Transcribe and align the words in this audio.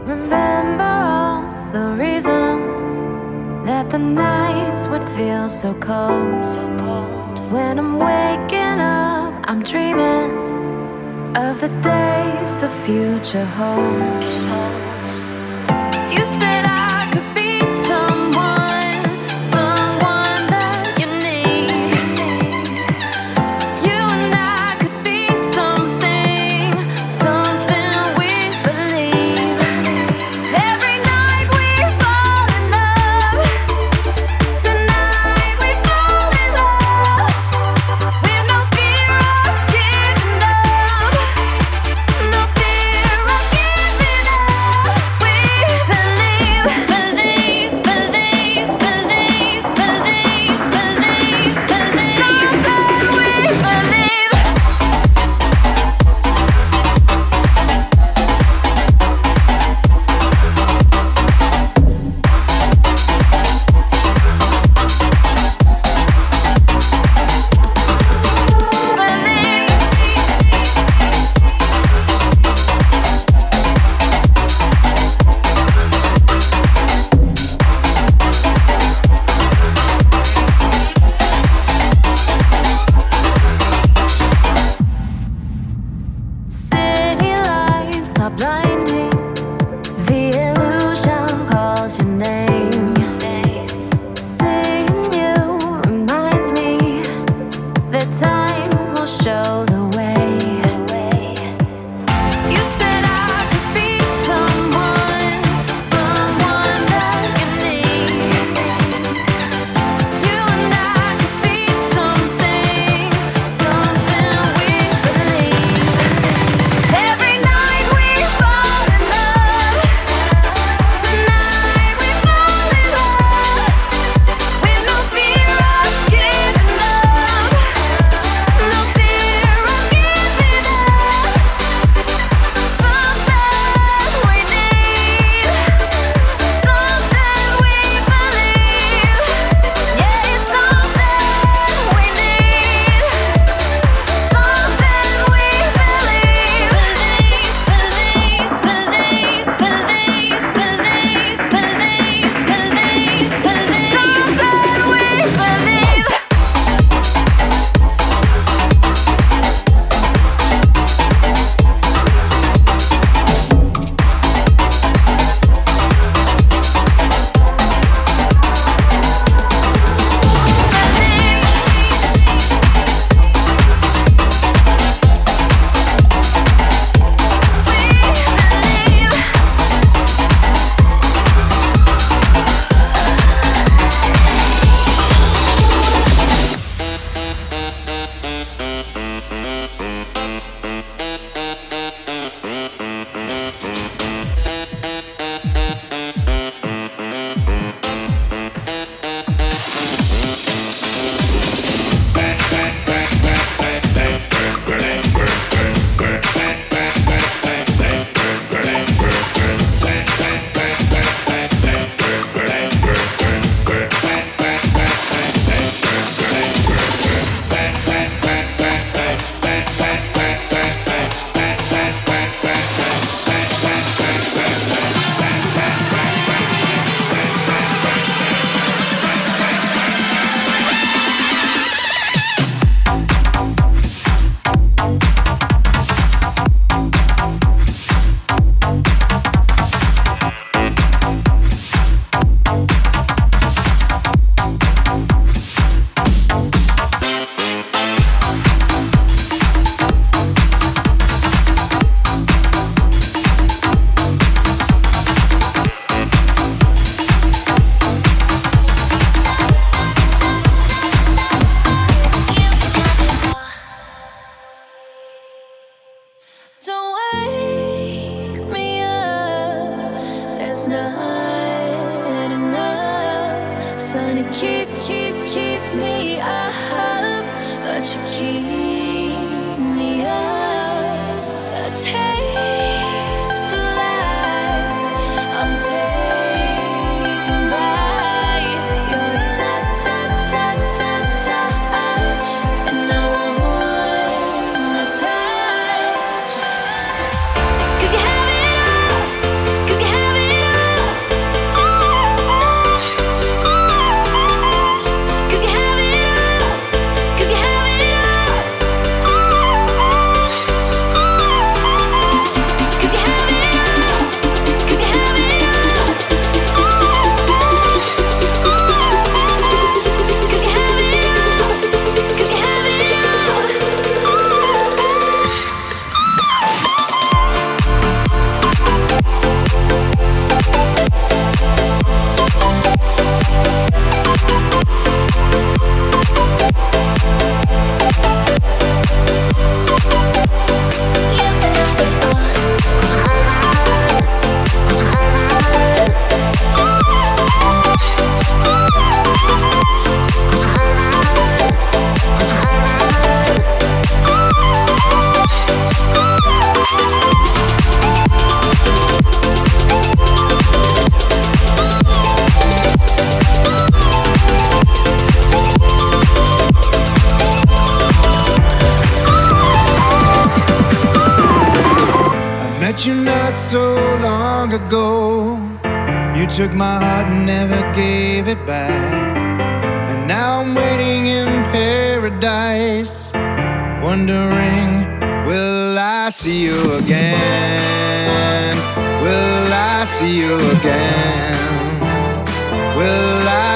Remember 0.06 0.84
all 0.84 1.42
the 1.72 1.96
reasons 1.98 3.66
that 3.66 3.90
the 3.90 3.98
nights 3.98 4.86
would 4.86 5.02
feel 5.02 5.48
so 5.48 5.74
cold. 5.74 7.50
When 7.50 7.80
I'm 7.80 7.98
waking 7.98 8.80
up, 8.80 9.44
I'm 9.48 9.62
dreaming 9.64 10.30
of 11.36 11.60
the 11.60 11.68
days 11.82 12.56
the 12.56 12.68
future 12.68 13.44
holds. 13.44 14.34
You 16.12 16.24
said 16.24 16.65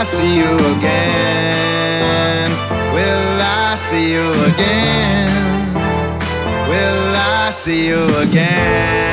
I 0.01 0.03
see 0.03 0.39
you 0.39 0.55
again? 0.79 2.51
Will 2.95 3.41
I 3.43 3.75
see 3.75 4.13
you 4.13 4.31
again? 4.49 5.75
Will 6.71 7.17
I 7.17 7.51
see 7.51 7.89
you 7.89 8.07
again? 8.17 9.10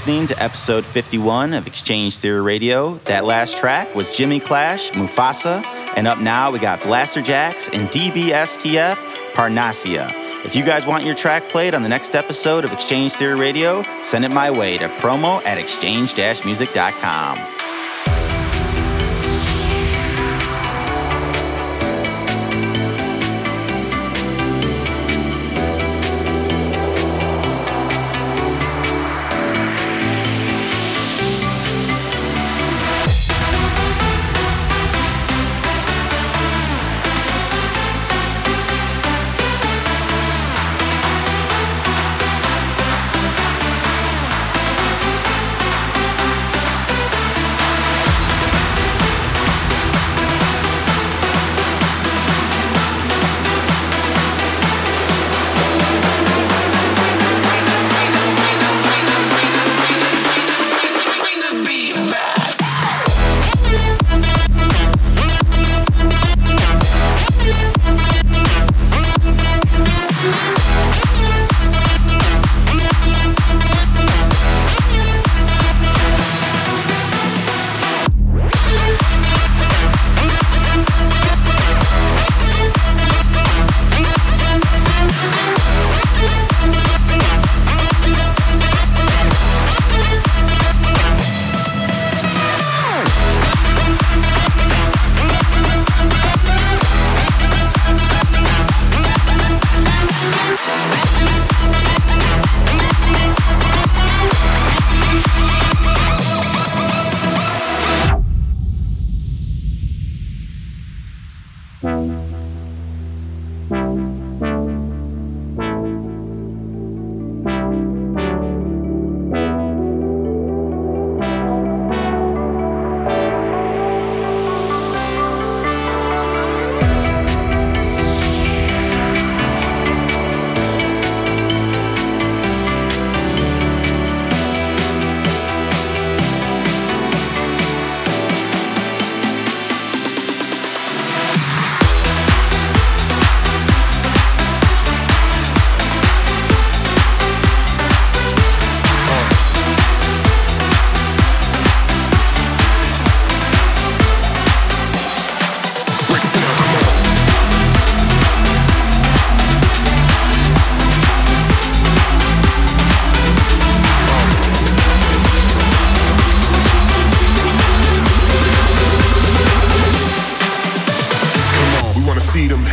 Listening 0.00 0.28
to 0.28 0.42
episode 0.42 0.86
51 0.86 1.52
of 1.52 1.66
X-Change 1.66 2.16
Theory 2.16 2.40
Radio. 2.40 2.94
That 3.04 3.26
last 3.26 3.58
track 3.58 3.94
was 3.94 4.16
Jimmy 4.16 4.40
Clash, 4.40 4.90
Mufasa, 4.92 5.62
and 5.94 6.06
up 6.06 6.18
now 6.18 6.50
we 6.50 6.58
got 6.58 6.80
Blasterjaxx 6.80 7.68
and 7.74 7.86
DBSTF, 7.90 8.94
Parnassia. 9.34 10.10
If 10.46 10.56
you 10.56 10.64
guys 10.64 10.86
want 10.86 11.04
your 11.04 11.14
track 11.14 11.50
played 11.50 11.74
on 11.74 11.82
the 11.82 11.88
next 11.90 12.14
episode 12.14 12.64
of 12.64 12.72
X-Change 12.72 13.12
Theory 13.12 13.38
Radio, 13.38 13.82
send 14.02 14.24
it 14.24 14.30
my 14.30 14.50
way 14.50 14.78
to 14.78 14.88
promo 14.88 15.44
at 15.44 15.58
xchange-music.com. 15.58 17.59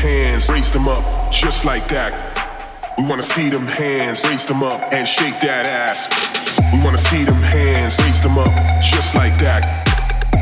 hands, 0.08 0.50
raise 0.50 0.72
them 0.72 0.88
up, 0.88 1.04
just 1.32 1.66
like 1.66 1.88
that. 1.90 2.12
We 2.98 3.04
wanna 3.04 3.28
see 3.36 3.50
them 3.50 3.68
hands, 3.68 4.24
raise 4.24 4.46
them 4.46 4.64
up, 4.64 4.80
and 4.94 5.06
shake 5.08 5.40
that 5.42 5.66
ass. 5.66 6.08
We 6.72 6.80
wanna 6.84 6.98
see 7.10 7.24
them 7.26 7.42
hands, 7.42 8.00
raise 8.04 8.22
them 8.22 8.38
up, 8.38 8.54
just 8.82 9.16
like 9.16 9.38
that. 9.40 9.64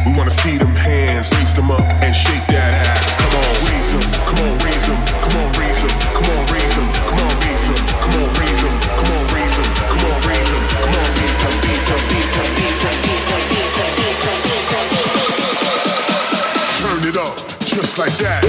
We 0.05 0.11
wanna 0.17 0.35
see 0.43 0.57
them 0.57 0.75
hands, 0.75 1.33
raise 1.35 1.53
them 1.57 1.71
up, 1.71 1.85
and 2.05 2.13
shake 2.13 2.45
that 2.55 2.71
ass. 2.89 3.05
Come 3.21 3.35
on, 3.41 3.53
raise 3.67 3.89
them, 3.93 4.05
come 4.29 4.41
on, 4.45 4.53
raise 4.65 4.85
them, 4.87 4.99
come 5.25 5.37
on, 5.41 5.49
raise 5.59 5.81
them, 5.81 5.93
come 6.17 6.29
on, 6.35 6.41
raise 6.53 6.75
them, 6.77 6.87
come 7.09 7.19
on, 7.25 7.33
raise 7.41 7.65
them, 7.65 7.77
come 8.03 8.15
on, 8.21 8.29
raise 8.37 8.61
them, 8.61 8.75
come 8.93 9.11
on, 9.17 9.23
raise 9.33 9.55
them, 9.57 9.67
come 9.89 10.03
on, 10.05 10.19
raise 10.29 10.49
them, 10.53 10.63
come 10.83 10.93
on, 11.01 11.09
raise 11.17 11.39
them, 11.41 11.53
raise 11.65 11.85
them, 11.89 12.01
raise 12.13 12.33
them, 12.37 12.47
raise 12.61 12.81
them, 12.83 12.97
raise 13.01 13.27
them, 13.49 13.54
just 17.75 17.97
like 17.97 18.15
that. 18.19 18.41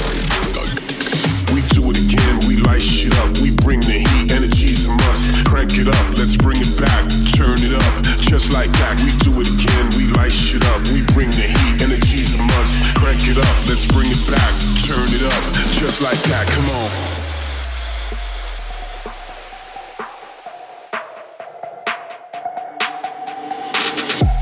We 0.00 0.09
it 5.80 5.88
up, 5.88 6.18
let's 6.18 6.36
bring 6.36 6.58
it 6.60 6.76
back, 6.76 7.08
turn 7.32 7.56
it 7.56 7.72
up, 7.72 7.92
just 8.20 8.52
like 8.52 8.68
that. 8.84 9.00
We 9.00 9.10
do 9.24 9.32
it 9.40 9.48
again, 9.48 9.88
we 9.96 10.12
light 10.12 10.32
shit 10.32 10.60
up, 10.76 10.80
we 10.92 11.00
bring 11.14 11.30
the 11.30 11.48
heat, 11.48 11.80
energy's 11.80 12.36
must. 12.36 12.96
Crank 12.96 13.20
it 13.24 13.38
up, 13.38 13.56
let's 13.64 13.86
bring 13.88 14.08
it 14.12 14.20
back, 14.28 14.52
turn 14.84 15.08
it 15.08 15.24
up, 15.24 15.42
just 15.80 16.02
like 16.02 16.20
that. 16.28 16.44
Come 16.52 16.68
on. 16.76 16.90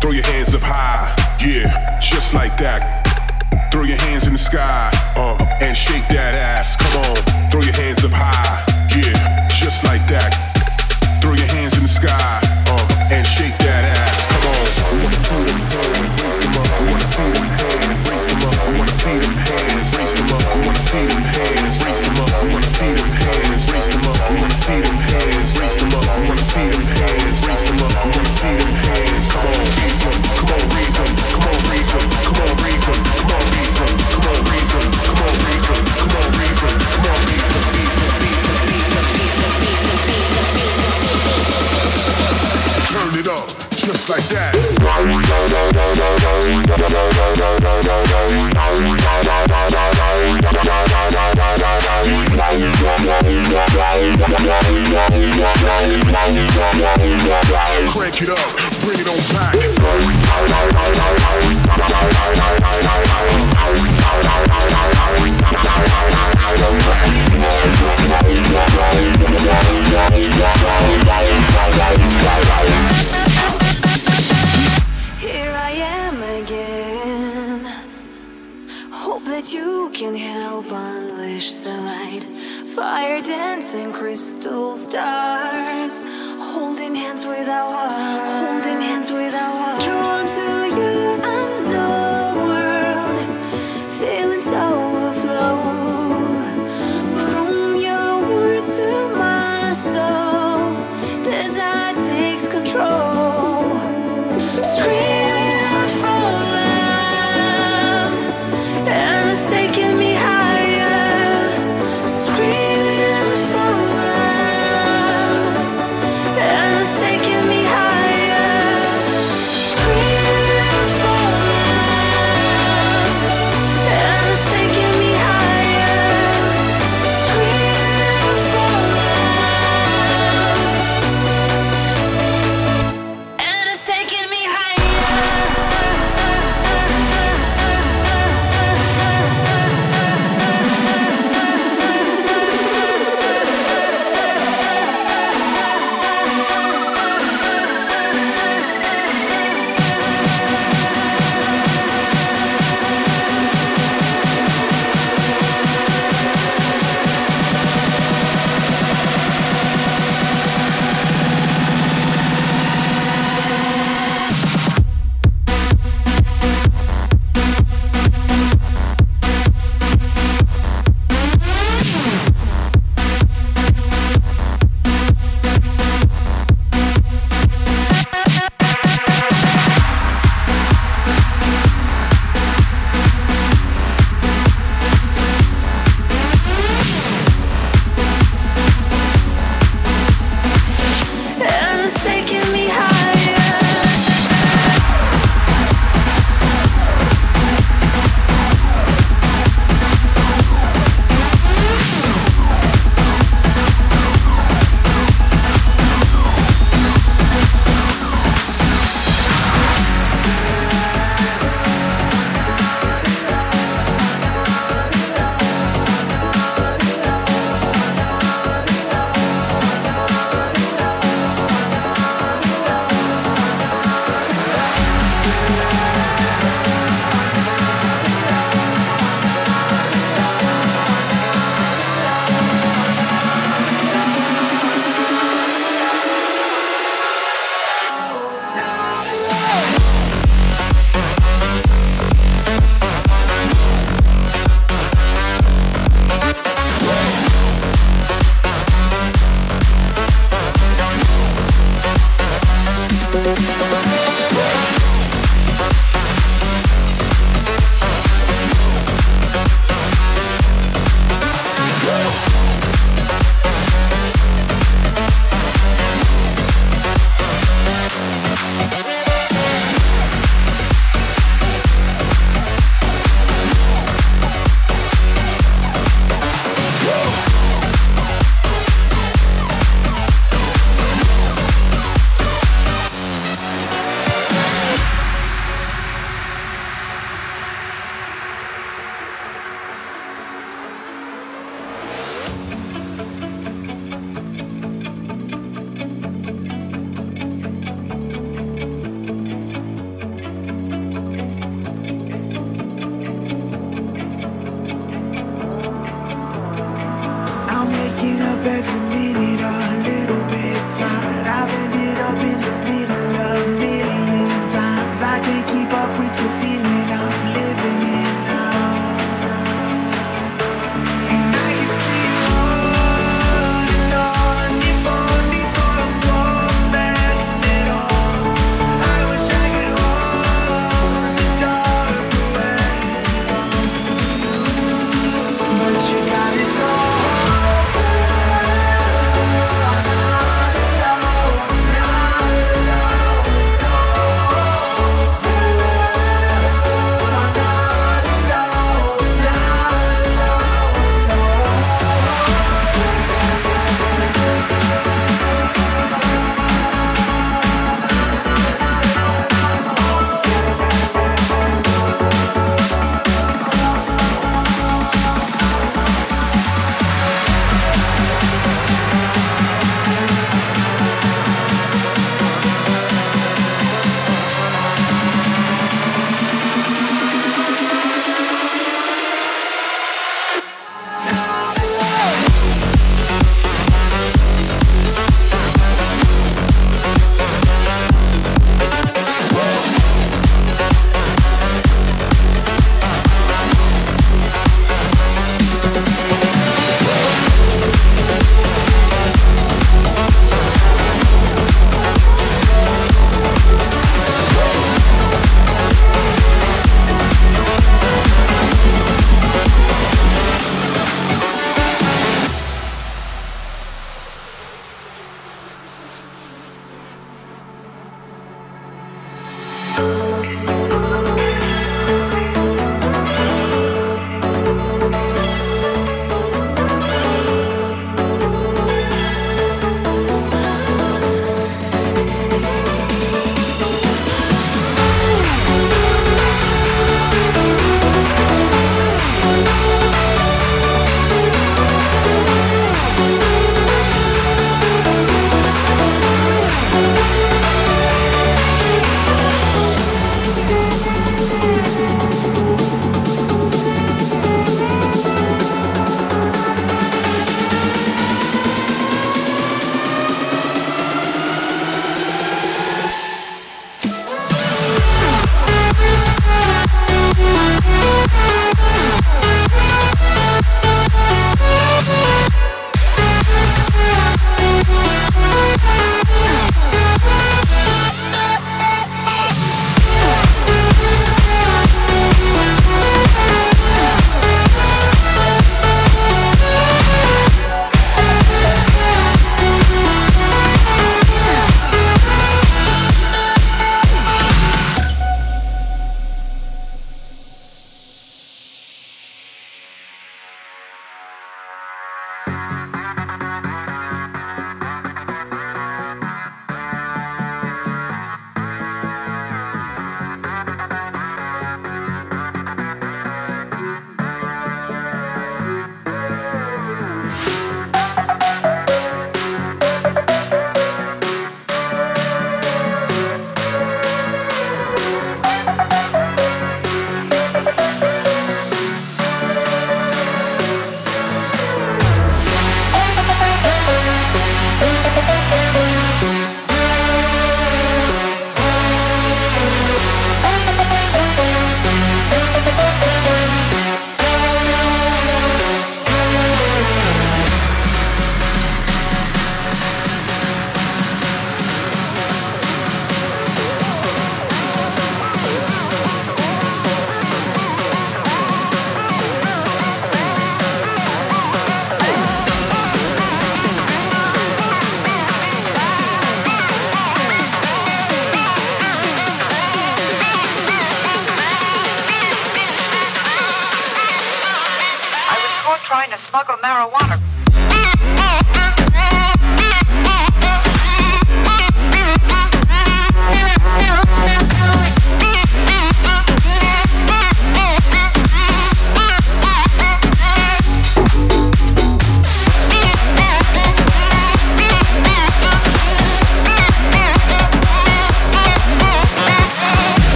Throw 0.00 0.12
your 0.12 0.24
hands 0.24 0.54
up 0.54 0.62
high, 0.62 1.12
yeah, 1.44 2.00
just 2.00 2.32
like 2.32 2.56
that. 2.56 3.04
Throw 3.72 3.82
your 3.82 3.98
hands 3.98 4.26
in 4.26 4.32
the 4.32 4.38
sky, 4.38 4.90
uh, 5.16 5.36
and 5.60 5.76
shake 5.76 6.08
that 6.08 6.34
ass. 6.34 6.76
Come 6.76 6.96
on, 7.04 7.50
throw 7.50 7.60
your 7.60 7.74
hands 7.74 8.04
up 8.04 8.12
high, 8.14 8.64
yeah, 8.96 9.48
just 9.48 9.84
like 9.84 10.06
that. 10.08 10.55
Throw 11.26 11.34
your 11.34 11.46
hands 11.48 11.76
in 11.76 11.82
the 11.82 11.88
sky, 11.88 12.40
uh, 12.68 13.08
and 13.10 13.26
shake 13.26 13.65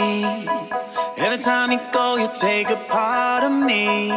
Every 0.00 1.38
time 1.38 1.72
you 1.72 1.80
go, 1.92 2.16
you 2.16 2.28
take 2.38 2.70
a 2.70 2.76
part 2.76 3.42
of 3.42 3.52
me. 3.52 4.10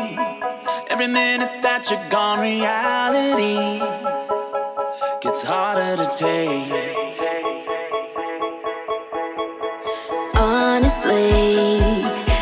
Every 0.89 1.07
minute 1.07 1.61
that 1.61 1.89
you're 1.89 2.09
gone, 2.09 2.39
reality 2.39 3.79
gets 5.21 5.43
harder 5.43 6.03
to 6.03 6.07
take. 6.23 6.71
Honestly, 10.35 11.67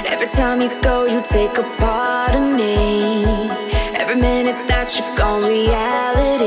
every 0.05 0.27
time 0.27 0.61
you 0.61 0.69
go, 0.81 1.05
you 1.05 1.21
take 1.21 1.57
a 1.57 1.63
part 1.77 2.35
of 2.35 2.43
me. 2.55 3.23
Every 3.95 4.15
minute 4.15 4.67
that 4.67 4.97
you're 4.97 5.15
gone, 5.15 5.43
reality. 5.47 6.38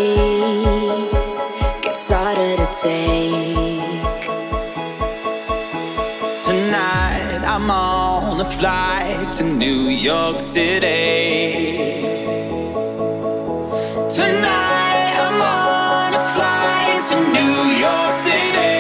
to 8.63 9.43
New 9.43 9.89
York 9.89 10.41
City. 10.41 12.03
Tonight 14.09 15.15
I'm 15.19 15.43
on 15.43 16.15
a 16.15 16.23
flight 16.33 17.05
to 17.11 17.17
New 17.33 17.57
York 17.81 18.13
City. 18.13 18.72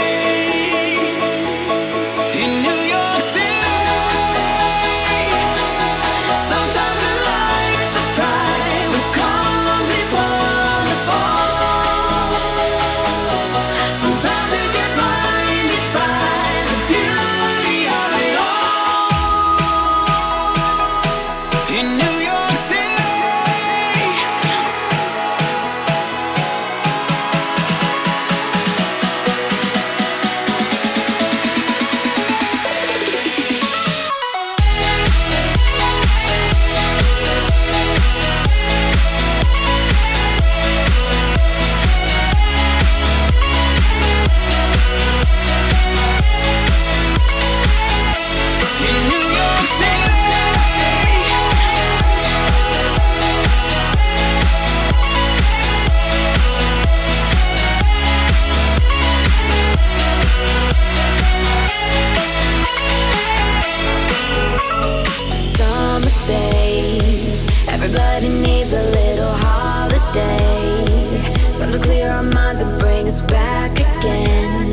back 73.20 73.72
again 73.72 74.72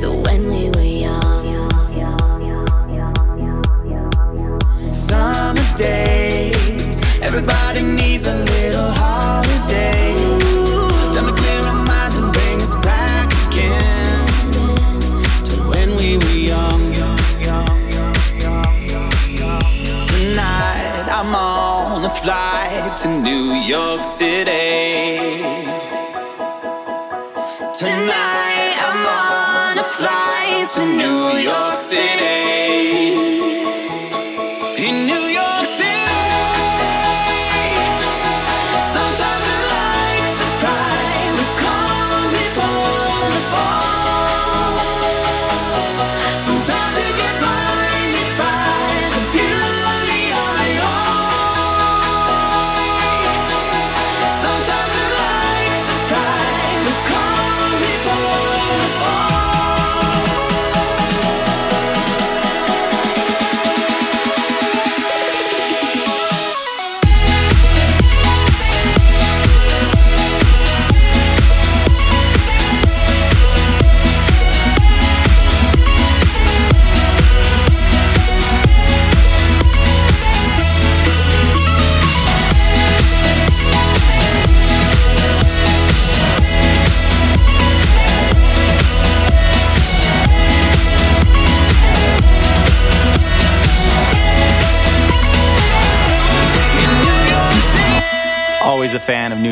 to 0.00 0.12
when 0.12 0.46
we 0.46 0.70
were 0.70 0.82
young. 0.82 1.68
Summer 4.92 5.66
days, 5.76 7.00
everybody 7.20 7.82
needs 7.82 8.26
a 8.26 8.36
little 8.36 8.90
holiday. 8.92 10.14
Time 11.14 11.26
to 11.26 11.34
clear 11.40 11.60
our 11.62 11.84
minds 11.84 12.18
and 12.18 12.32
bring 12.32 12.60
us 12.62 12.74
back 12.76 13.28
again 13.48 14.26
to 15.48 15.54
when 15.70 15.88
we 15.96 16.18
were 16.18 16.38
young. 16.52 16.92
Tonight, 20.12 21.06
I'm 21.10 21.34
on 21.34 22.04
a 22.04 22.14
flight 22.14 22.96
to 22.98 23.08
New 23.08 23.54
York 23.54 24.04
City 24.04 24.57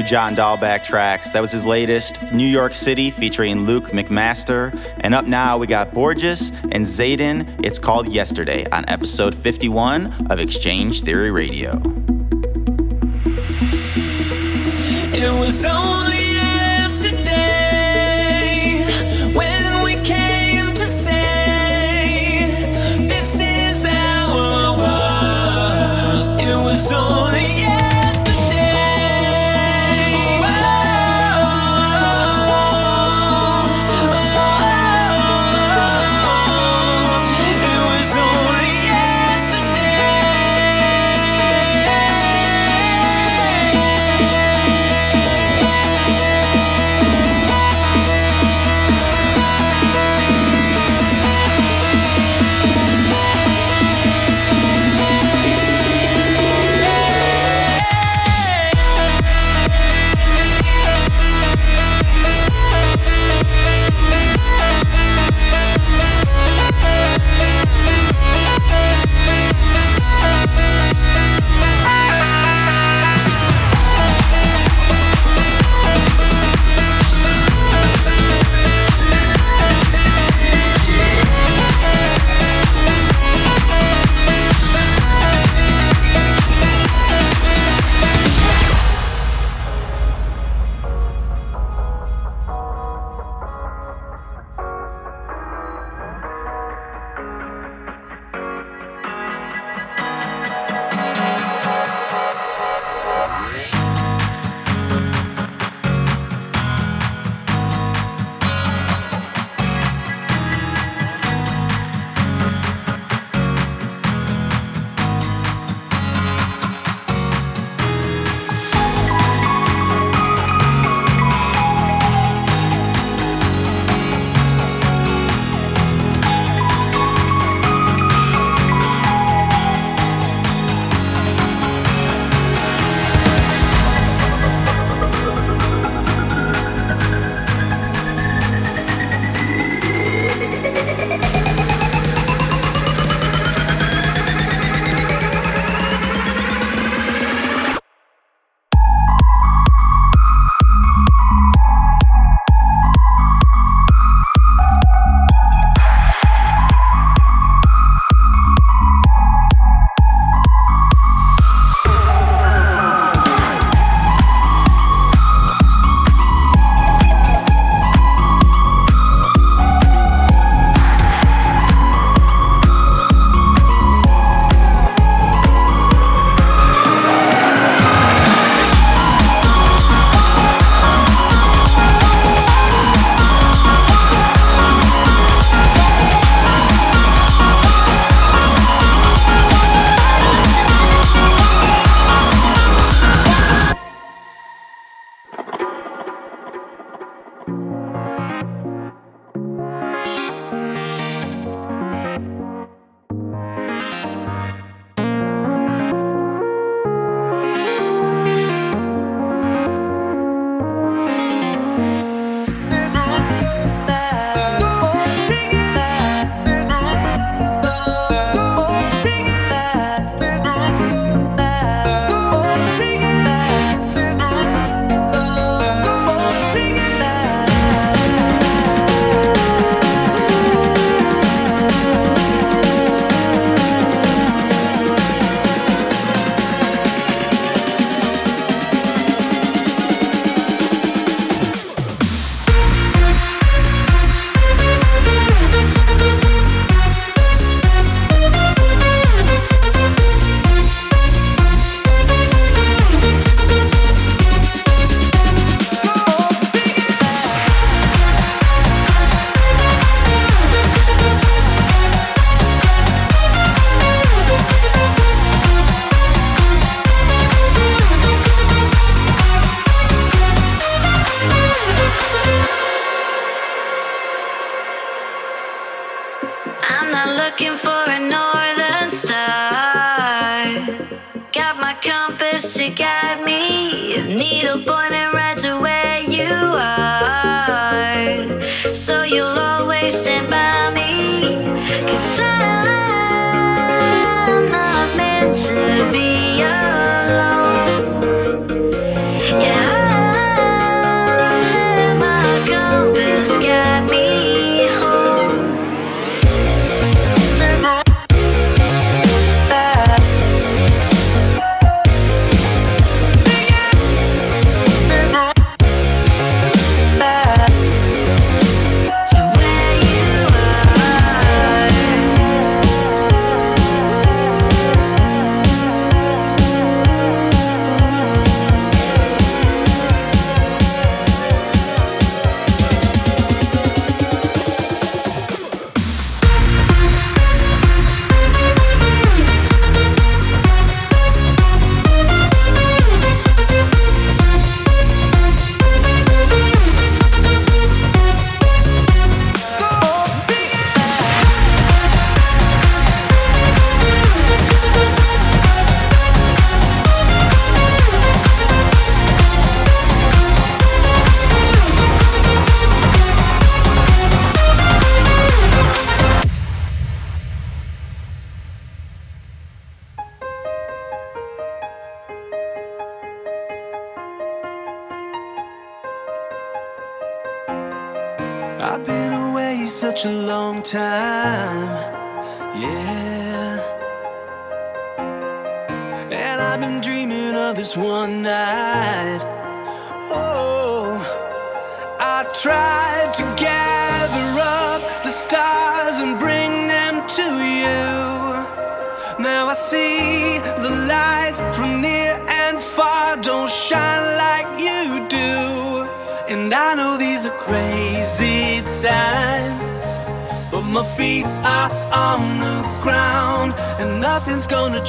John 0.07 0.36
Dahlback 0.36 0.84
tracks. 0.84 1.32
That 1.32 1.40
was 1.40 1.50
his 1.50 1.66
latest, 1.66 2.22
New 2.32 2.46
York 2.46 2.74
City, 2.74 3.11
featuring 3.11 3.66
Luke 3.66 3.86
McMaster. 3.86 4.72
And 5.00 5.14
up 5.14 5.26
now, 5.26 5.59
we 5.59 5.66
got 5.66 5.90
Borgeous 5.90 6.52
and 6.70 6.86
Zaeden. 6.86 7.61
It's 7.64 7.80
called 7.80 8.12
Yesterday 8.12 8.64
on 8.70 8.88
episode 8.88 9.34
51 9.34 10.28
of 10.30 10.38
X-Change 10.38 11.02
Theory 11.02 11.32
Radio. 11.32 11.82
It 15.18 15.40
was 15.40 15.64
only 15.64 16.34
yesterday 16.34 17.26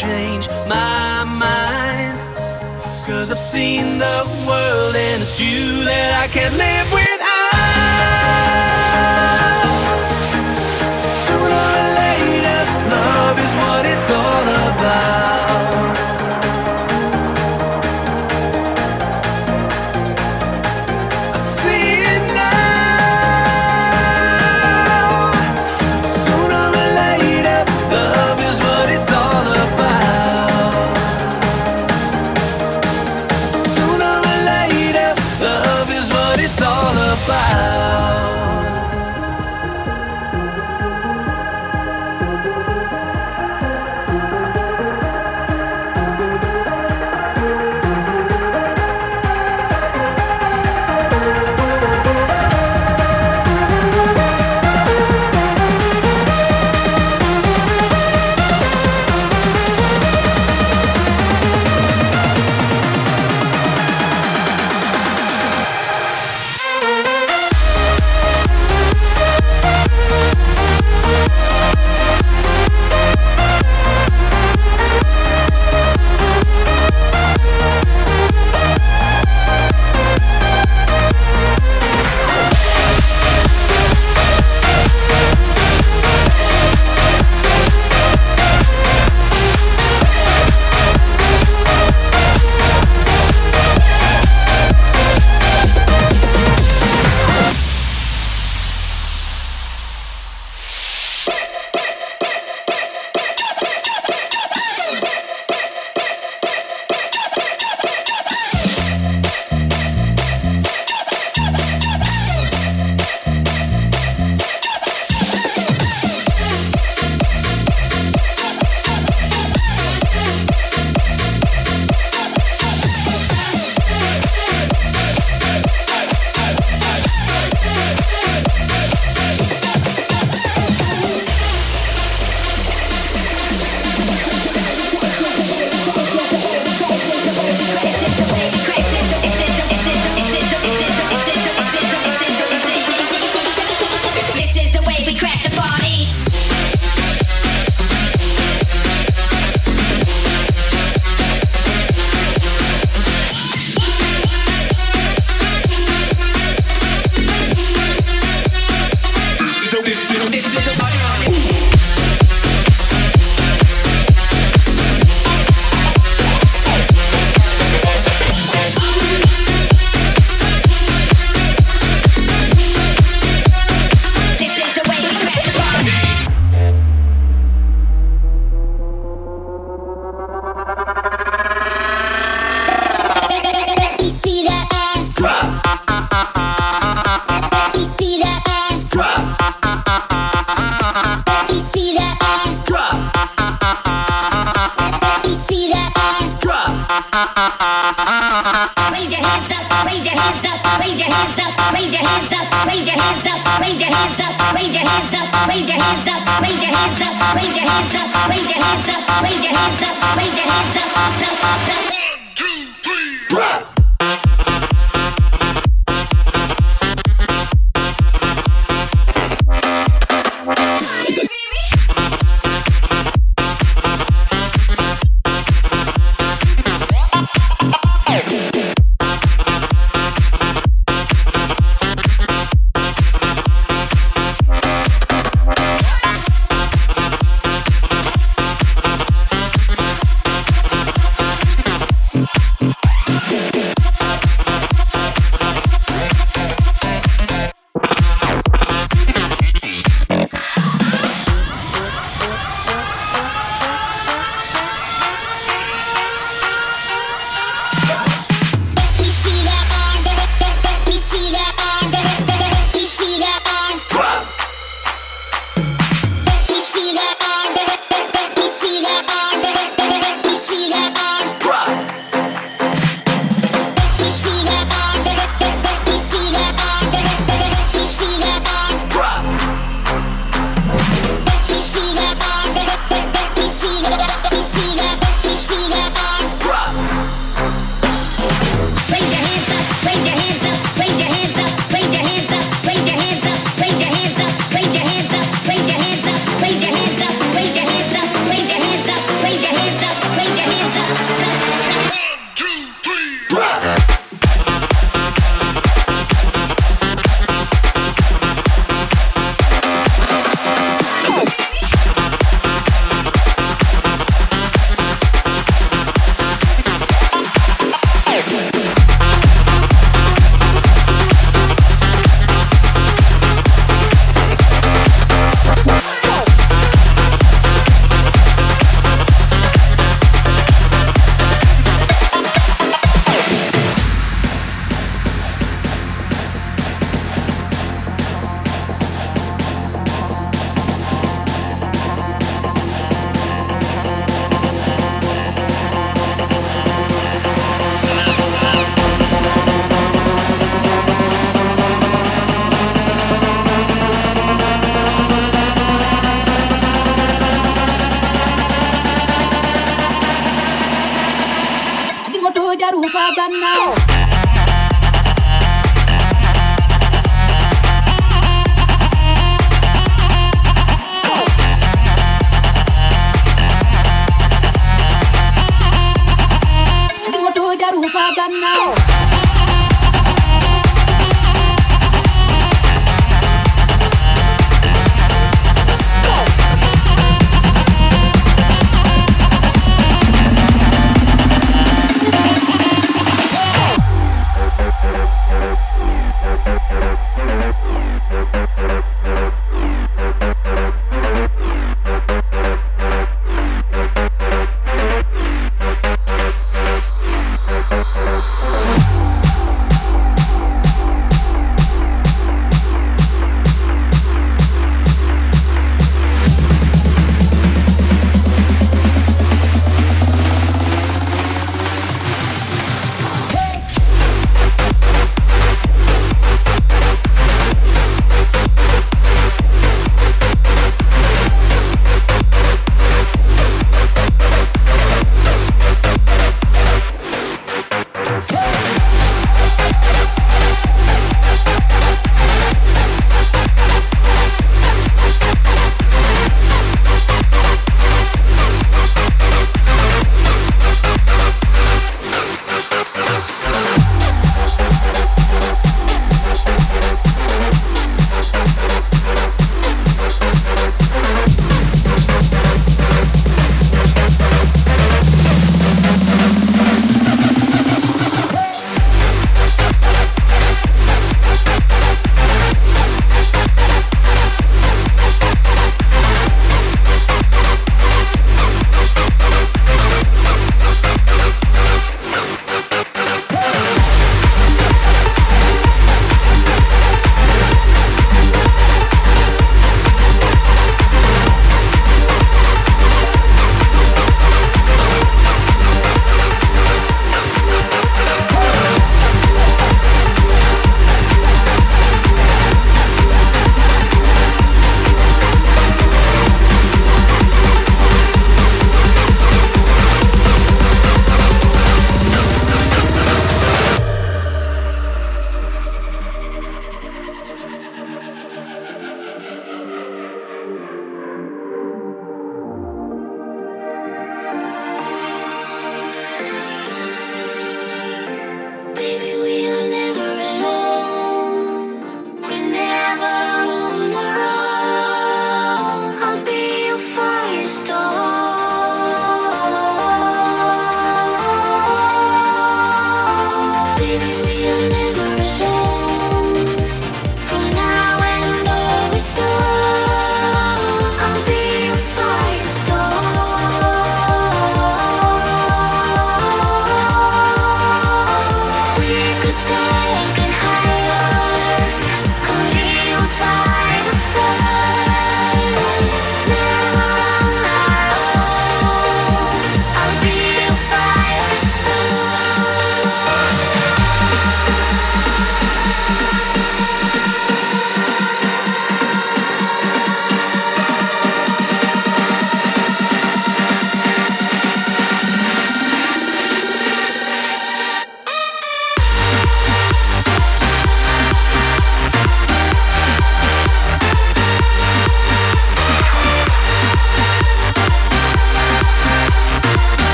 change 0.00 0.48
my 0.66 1.24
mind. 1.24 2.16
Cause 3.06 3.30
I've 3.30 3.38
seen 3.38 3.98
the 3.98 4.18
world 4.48 4.96
and 4.96 5.20
it's 5.20 5.38
you 5.38 5.84
that 5.84 6.24
I 6.24 6.26
can 6.32 6.56
live. 6.56 6.79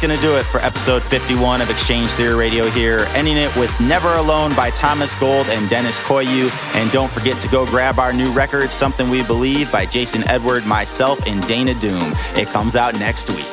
Going 0.00 0.16
to 0.16 0.22
do 0.22 0.36
it 0.36 0.44
for 0.44 0.60
episode 0.62 1.02
51 1.02 1.60
of 1.60 1.68
X-Change 1.68 2.08
Theory 2.12 2.34
Radio 2.34 2.70
here, 2.70 3.00
ending 3.10 3.36
it 3.36 3.54
with 3.56 3.78
Never 3.82 4.08
Alone 4.14 4.54
by 4.54 4.70
Thomas 4.70 5.12
Gold 5.20 5.46
and 5.48 5.68
Deniz 5.68 5.98
Koyu. 5.98 6.48
And 6.74 6.90
don't 6.90 7.10
forget 7.10 7.38
to 7.42 7.48
go 7.48 7.66
grab 7.66 7.98
our 7.98 8.10
new 8.10 8.32
record, 8.32 8.70
Something 8.70 9.10
We 9.10 9.22
Believe 9.24 9.70
by 9.70 9.84
Jason 9.84 10.26
Edward, 10.26 10.64
myself, 10.64 11.20
and 11.26 11.46
Dana 11.46 11.74
Doom. 11.74 12.14
It 12.34 12.48
comes 12.48 12.76
out 12.76 12.98
next 12.98 13.28
week. 13.28 13.49